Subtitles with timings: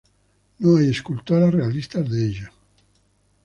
[0.57, 2.51] No hay esculturas realistas de ella.